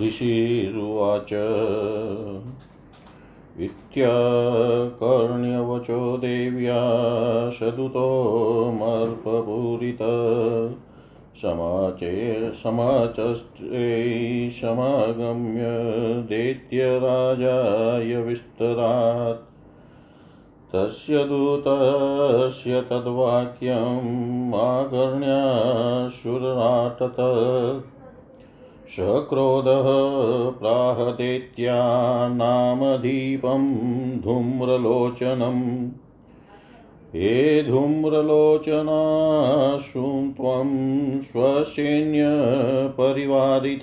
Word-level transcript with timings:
ऋषिरुवाच 0.00 1.32
इत्यकर्ण्यवचो 3.60 6.16
देव्या 6.16 7.50
सदुतोमर्पपूरित। 7.50 9.98
समाचे 11.36 12.52
समाचष्टे 12.52 14.50
समागम्य 14.50 15.62
दैत्यराजाय 16.22 18.16
विस्तरात्। 18.16 19.46
तस्य 20.74 21.24
दूतस्य 21.24 22.80
तद्वाक्यम् 22.80 24.54
आकर्ण्याशुराटत 24.54 27.16
सक्रोधः 28.88 30.60
प्राहदेत्या 30.60 32.28
नामदीपं 32.28 33.64
धूम्रलोचनम्। 34.20 35.90
हे 37.14 37.62
धूम्रलोचनाशु 37.62 40.32
त्वं 40.36 40.70
स्वसैन्यपरिवारित 41.20 43.80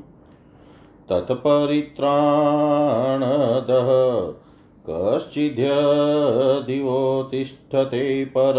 तत्परित्राणदः 1.09 3.89
कश्चिद्यदिवो 4.91 7.23
तिष्ठते 7.23 8.25
पर। 8.25 8.55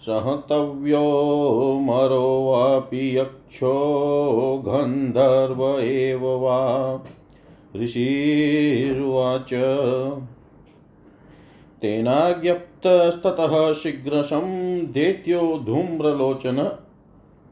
सहतव्यो 0.00 1.78
मरो 1.82 2.50
वापि 2.50 3.18
यक्षो 3.18 4.62
गन्धर्व 4.66 5.80
एव 5.80 6.26
वा। 6.26 7.02
ऋषिर्वाच। 7.76 9.54
तेनाज्ञप्तस्ततः 11.82 13.72
शीघ्रशं 13.72 14.78
दैत्यो 14.78 15.40
धूम्रलोचन। 15.40 16.76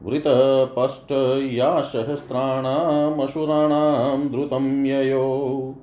वृतपष्टया 0.03 1.81
सहस्राणामसुराणां 1.81 4.29
द्रुतं 4.29 4.87
ययो। 4.87 5.75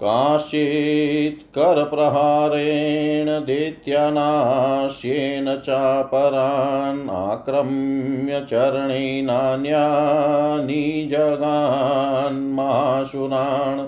काश्चित् 0.02 1.54
करप्रहारेण 1.54 3.44
दैत्यानाश्येन 3.44 5.56
चापरान् 5.56 7.10
आक्रम्य 7.10 8.40
चरणेनान्यानि 8.40 11.08
जगान्माशुरान्। 11.12 13.86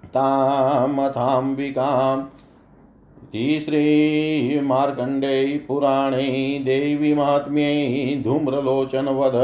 तामथाम्बिकाम् 0.05 2.40
इति 3.33 3.59
श्रीमार्कण्डे 3.59 5.63
पुराणे 5.67 6.61
देवीमात्म्ये 6.65 8.21
धूम्रलोचनवध 8.23 9.35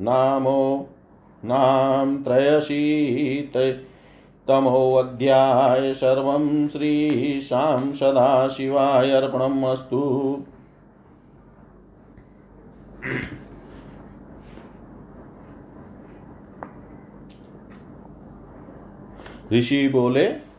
नामो, 0.00 0.88
नाम 1.44 2.22
त्रयशीत 2.22 3.82
तमोऽध्याय 4.48 5.94
सर्वं 5.94 6.68
श्रीशां 6.68 7.92
सदाशिवाय 7.92 9.10
अर्पणम् 9.10 9.64
अस्तु। 9.64 10.38
ऋषि 19.52 19.88
बोले 19.88 20.49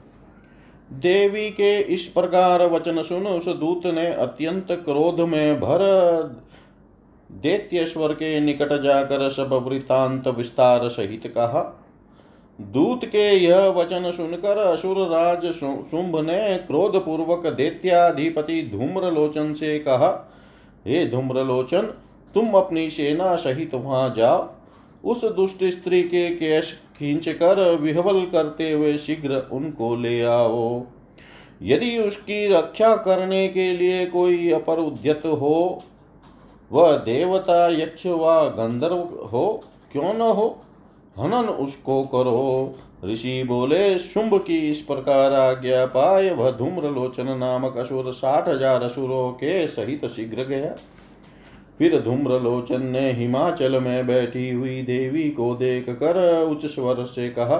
देवी 0.91 1.49
के 1.49 1.79
इस 1.79 2.05
प्रकार 2.05 2.65
वचन 2.65 3.01
सुन 3.03 3.27
उस 3.27 3.45
दूत 3.45 3.85
ने 3.85 4.05
अत्यंत 4.07 4.71
क्रोध 4.71 5.19
में 5.19 5.59
भर 5.59 5.79
दैत्येश्वर 7.31 8.13
के 8.13 8.39
निकट 8.39 8.73
जाकर 8.81 9.29
सब 9.29 9.53
वृतांत 9.53 10.27
विस्तार 10.27 10.89
सहित 10.89 11.27
कहा। 11.27 11.87
दूत 12.59 13.05
के 13.05 13.29
यह 13.29 13.67
वचन 13.67 14.11
सुनकर 14.11 14.57
असुर 14.57 14.97
राज 15.07 15.45
शुंभ 15.51 16.19
ने 16.19 16.57
क्रोध 16.57 17.05
पूर्वक 17.05 17.47
दैत्याधिपति 17.47 18.61
धूम्रलोचन 18.71 19.53
से 19.53 19.79
कहा, 19.79 20.31
हे 20.87 21.05
धूम्रलोचन, 21.05 21.81
तुम 22.33 22.53
अपनी 22.53 22.89
सेना 22.89 23.35
सहित 23.35 23.75
वहाँ 23.75 24.13
जाओ। 24.17 24.49
उस 25.03 25.23
दुष्ट 25.25 25.63
स्त्री 25.63 26.01
के 26.03 26.29
केश 26.29 26.73
खींच 26.97 27.27
कर 27.29 27.59
विहवल 27.75 28.25
करते 28.25 28.71
हुए 28.71 28.97
शीघ्र 28.97 29.49
उनको 29.51 29.95
ले 29.95 30.21
आओ। 30.21 30.83
यदि 31.61 31.97
उसकी 31.97 32.47
रक्षा 32.47 32.95
करने 32.95 33.47
के 33.47 33.71
लिए 33.73 34.05
कोई 34.05 34.51
अपर 34.51 34.79
उद्यत 34.79 35.21
हो, 35.25 35.83
वह 36.71 36.91
देवता 36.97 37.67
यक्ष 37.69 38.05
व 38.05 38.53
गंधर्व 38.57 39.27
हो, 39.27 39.63
क्यों 39.91 40.13
न 40.13 40.21
हो? 40.21 40.61
हनन 41.19 41.49
उसको 41.49 42.03
करो। 42.03 42.75
ऋषि 43.05 43.43
बोले, 43.43 43.99
शुंभ 43.99 44.35
की 44.37 44.57
इस 44.71 44.81
प्रकार 44.81 45.33
आज्ञा 45.33 45.85
पाए, 45.85 46.29
वह 46.29 46.51
धूम्र 46.51 46.89
लोचन 46.89 47.37
नामक 47.37 47.77
असुर 47.77 48.11
साठ 48.11 48.49
हज़ार 48.49 48.83
असुरों 48.83 49.31
के 49.31 49.67
सहित 49.67 50.05
शीघ्र 50.05 50.43
गया। 50.43 50.75
फिर 51.81 51.99
धूम्रलोचन 51.99 52.81
ने 52.85 53.11
हिमाचल 53.11 53.79
में 53.81 54.07
बैठी 54.07 54.49
हुई 54.49 54.81
देवी 54.81 55.29
को 55.29 55.53
देख 55.55 55.85
कर 55.89 56.17
उच्च 56.43 56.65
स्वर 56.65 57.03
से 57.03 57.29
कहा, 57.29 57.57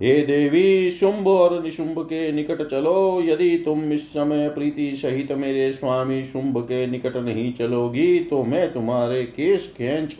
हे 0.00 0.20
देवी, 0.22 0.90
शुंभ 0.90 1.28
और 1.28 1.62
निशुंभ 1.62 1.98
के 2.02 2.30
निकट 2.32 2.62
चलो। 2.68 3.22
यदि 3.22 3.50
तुम 3.58 3.92
इस 3.92 4.06
समय 4.08 4.48
प्रीति 4.48 4.94
सहित 4.96 5.32
मेरे 5.32 5.72
स्वामी 5.72 6.22
शुंभ 6.24 6.58
के 6.62 6.86
निकट 6.86 7.16
नहीं 7.16 7.52
चलोगी 7.52 8.18
तो 8.20 8.42
मैं 8.44 8.72
तुम्हारे 8.72 9.22
केस 9.26 9.68
खेच 9.78 10.16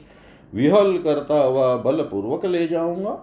विहल 0.52 0.96
करता 0.98 1.42
हुआ 1.42 1.74
बलपूर्वक 1.76 2.46
ले 2.46 2.66
जाऊँगा। 2.68 3.18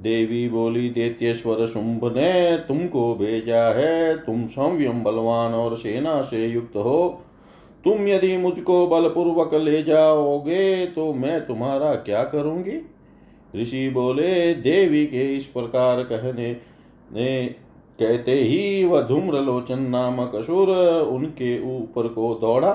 देवी 0.00 0.48
बोली 0.48 0.88
देत्येश्वर 0.90 1.66
शुंभ 1.66 2.12
ने 2.16 2.56
तुमको 2.58 3.14
भेजा 3.14 3.62
है। 3.74 4.16
तुम 4.16 4.46
संयम 4.48 5.02
बलवान 5.02 5.54
और 5.54 5.76
सेना 5.76 6.20
से 6.22 6.46
युक्त 6.46 6.76
हो। 6.76 7.24
तुम 7.84 8.06
यदि 8.08 8.36
मुझको 8.36 8.86
बलपूर्वक 8.86 9.54
ले 9.54 9.82
जाओगे 9.82 10.86
तो 10.86 11.12
मैं 11.12 11.46
तुम्हारा 11.46 11.94
क्या 11.94 12.22
करूँगी? 12.24 12.80
ऋषि 13.56 13.88
बोले, 13.90 14.54
देवी 14.54 15.06
के 15.06 15.36
इस 15.36 15.44
प्रकार 15.46 16.02
कहने 16.02 16.50
ने 17.12 17.46
कहते 17.98 18.32
ही 18.32 18.84
वह 18.84 19.02
धूम्रलोचन 19.02 19.82
नामक 19.82 20.34
असुर 20.34 20.68
उनके 21.08 21.78
ऊपर 21.78 22.08
को 22.08 22.34
दौड़ा। 22.34 22.72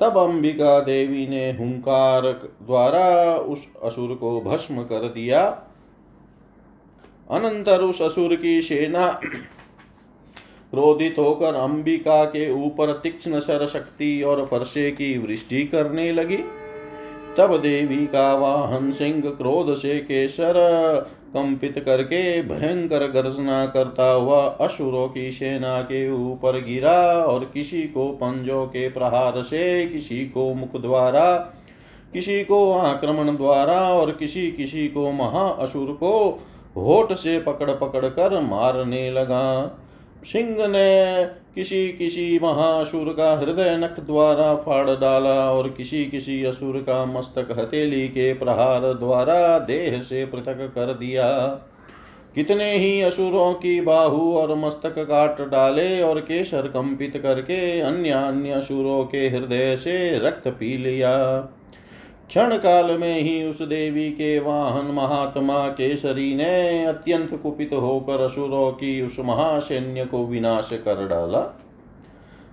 तब 0.00 0.16
अंबिका 0.18 0.78
देवी 0.80 1.26
ने 1.26 1.50
हुंकार 1.50 2.22
द्वारा 2.62 3.36
उस 3.36 3.66
असुर 3.82 4.14
को 4.14 4.40
भस्म 4.40 4.82
कर 4.82 5.08
दिया। 5.08 5.44
अनंतर 7.30 7.80
उस 7.80 8.02
असुर 8.02 8.34
की 8.36 8.60
सेना 8.62 9.20
क्रोधित 10.74 11.14
होकर 11.18 11.54
अंबिका 11.54 12.24
के 12.24 12.50
ऊपर 12.52 12.92
तीक्ष्ण 12.92 13.40
सर 13.40 13.66
शक्ति 13.66 14.22
और 14.22 14.44
फरसे 14.44 14.90
की 14.90 15.18
वृष्टि 15.18 15.64
करने 15.64 16.12
लगी। 16.12 16.38
तब 17.38 17.56
देवी 17.56 18.06
का 18.06 18.34
वाहन 18.34 18.90
सिंह 18.90 19.22
क्रोध 19.26 19.74
से 19.74 19.98
केसर 19.98 20.54
कंपित 21.28 21.78
करके 21.78 22.42
भयंकर 22.42 23.06
गर्जना 23.10 23.66
करता 23.66 24.10
हुआ 24.10 24.42
असुरों 24.44 25.08
की 25.08 25.30
सेना 25.32 25.80
के 25.82 26.10
ऊपर 26.10 26.60
गिरा 26.64 27.00
और 27.24 27.50
किसी 27.54 27.82
को 27.82 28.08
पंजों 28.08 28.66
के 28.66 28.88
प्रहार 28.88 29.42
से, 29.42 29.86
किसी 29.86 30.26
को 30.26 30.54
मुख 30.54 30.80
द्वारा, 30.80 31.34
किसी 32.12 32.44
को 32.44 32.72
आक्रमण 32.72 33.36
द्वारा 33.36 33.80
और 33.90 34.12
किसी 34.12 34.50
किसी 34.52 34.88
को 34.88 35.12
महा 35.12 35.48
असुर 35.48 35.92
को 35.92 36.40
होठ 36.76 37.12
से 37.12 37.38
पकड़ 37.40 37.70
पकड़ 37.70 38.06
कर 38.06 38.40
मारने 38.40 39.10
लगा। 39.10 39.78
सिंह 40.24 40.56
ने 40.66 41.26
किसी 41.54 41.88
किसी 41.88 42.38
महासुर 42.42 43.12
का 43.12 43.32
हृदय 43.38 43.76
नख 43.76 44.00
द्वारा 44.00 44.54
फाड़ 44.56 44.90
डाला 44.90 45.52
और 45.52 45.68
किसी 45.68 46.04
किसी 46.04 46.44
असुर 46.44 46.78
का 46.78 47.04
मस्तक 47.04 47.48
हथेली 47.58 48.08
के 48.08 48.32
प्रहार 48.34 48.80
द्वारा 48.80 49.58
देह 49.58 50.00
से 50.00 50.26
पृथक 50.26 50.72
कर 50.74 50.92
दिया। 50.94 51.28
कितने 52.34 52.78
ही 52.78 53.00
असुरों 53.00 53.54
की 53.54 53.80
बाहु 53.80 54.34
और 54.34 54.54
मस्तक 54.54 54.94
काट 54.98 55.40
डाले 55.40 56.02
और 56.02 56.20
केसर 56.20 56.62
कंपित 56.62 57.16
करके 57.16 57.80
अन्य 57.80 58.10
अन्य 58.10 58.50
असुरों 58.50 59.04
के 59.04 59.28
हृदय 59.28 59.76
से 59.76 60.18
रक्त 60.18 60.48
पी 60.48 60.76
लिया। 60.78 61.14
क्षण 62.28 62.56
काल 62.56 62.98
में 62.98 63.20
ही 63.20 63.44
उस 63.44 63.62
देवी 63.62 64.10
के 64.10 64.38
वाहन 64.38 64.86
महात्मा 64.86 65.68
केसरी 65.68 66.34
ने 66.34 66.84
अत्यंत 66.84 67.42
कुपित 67.42 67.72
होकर 67.72 68.20
असुरों 68.20 68.72
की 68.72 69.02
उस 69.02 69.16
महासैन्य 69.20 70.04
को 70.04 70.26
विनाश 70.26 70.70
कर 70.72 71.08
डाला। 71.08 71.60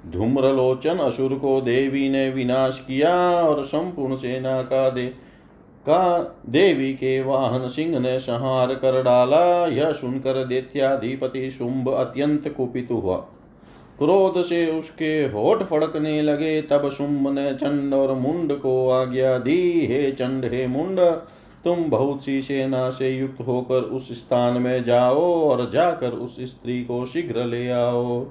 धूम्रलोचन 0.07 0.97
असुर 0.97 1.33
को 1.33 1.61
देवी 1.61 2.09
ने 2.09 2.29
विनाश 2.29 2.83
किया 2.87 3.13
और 3.41 3.63
संपूर्ण 3.63 4.15
सेना 4.15 4.61
का 4.61 4.89
दे, 4.89 5.05
का 5.81 6.35
देवी 6.49 6.93
के 6.93 7.21
वाहन 7.21 7.67
सिंह 7.67 7.99
ने 7.99 8.19
संहार 8.19 8.75
कर 8.75 9.03
डाला। 9.03 9.67
यह 9.67 9.91
सुनकर 9.93 10.45
दैत्याधिपति 10.45 11.51
शुंभ 11.51 11.89
अत्यंत 11.89 12.47
कुपित 12.57 12.87
हुआ। 12.91 13.25
क्रोध 14.01 14.41
से 14.41 14.65
उसके 14.79 15.23
होठ 15.23 15.63
फड़कने 15.63 16.21
लगे। 16.21 16.61
तब 16.61 16.89
शुंभ 16.89 17.27
ने 17.27 17.53
चंड 17.53 17.93
और 17.93 18.13
मुंड 18.13 18.53
को 18.53 18.89
आज्ञा 18.89 19.37
दी, 19.37 19.85
हे 19.85 20.11
चंड, 20.11 20.45
हे 20.45 20.67
मुंड, 20.67 20.99
तुम 21.63 21.83
बहुत 21.83 22.23
सी 22.23 22.41
सेना 22.41 22.89
से 22.89 23.09
युक्त 23.09 23.41
होकर 23.47 23.81
उस 23.81 24.11
स्थान 24.11 24.61
में 24.61 24.83
जाओ 24.83 25.49
और 25.49 25.69
जाकर 25.69 26.09
उस 26.09 26.37
स्त्री 26.41 26.83
को 26.83 27.05
शीघ्र 27.05 27.45
ले 27.45 27.69
आओ। 27.69 28.25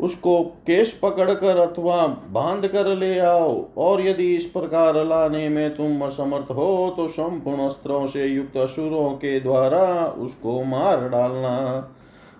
उसको 0.00 0.42
केश 0.42 0.92
पकड़कर 0.92 1.56
अथवा 1.56 2.06
बाँध 2.30 2.66
कर 2.66 2.86
ले 2.96 3.18
आओ 3.18 3.64
और 3.76 4.06
यदि 4.06 4.34
इस 4.36 4.44
प्रकार 4.44 5.04
लाने 5.04 5.48
में 5.48 5.76
तुम 5.76 6.00
असमर्थ 6.02 6.50
हो 6.50 6.94
तो 6.96 7.08
संपूर्ण 7.08 7.66
अस्त्रों 7.66 8.06
से 8.06 8.26
युक्त 8.26 8.56
असुरों 8.56 9.10
के 9.10 9.40
द्वारा 9.40 10.06
उसको 10.18 10.62
मार 10.64 11.08
डालना। 11.08 11.56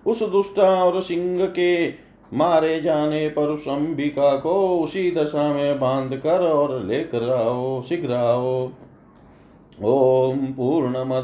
उस 0.05 0.23
दुष्टा 0.23 0.83
और 0.83 1.01
सिंह 1.01 1.45
के 1.45 2.02
मारे 2.33 2.81
जाने 2.81 3.29
पर 3.29 3.41
उस 3.41 3.67
अंबिका 3.67 4.37
को 4.37 4.79
उसी 4.79 5.11
दशा 5.11 5.53
में 5.53 5.79
बाँध 5.79 6.15
कर 6.15 6.39
और 6.39 6.83
लेकर 6.83 7.29
आओ, 7.29 7.81
शीघ्र 7.81 8.11
आओ। 8.11 8.71
ॐ 9.83 10.35
पूर्णमद, 10.35 11.23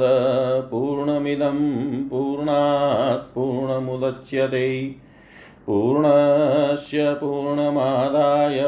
पूर्णमिदं, 0.72 1.58
पूर्णात् 2.10 3.36
पूर्णमुदच्यते। 3.36 4.96
पूर्णस्य 5.68 7.14
पूर्णमादाय, 7.14 8.60